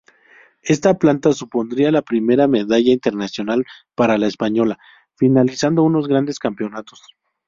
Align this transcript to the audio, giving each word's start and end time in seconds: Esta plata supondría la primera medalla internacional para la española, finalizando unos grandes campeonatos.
Esta 0.63 0.95
plata 0.97 1.31
supondría 1.31 1.91
la 1.91 2.01
primera 2.01 2.47
medalla 2.47 2.91
internacional 2.91 3.67
para 3.93 4.17
la 4.17 4.25
española, 4.25 4.79
finalizando 5.13 5.83
unos 5.83 6.07
grandes 6.07 6.39
campeonatos. 6.39 7.03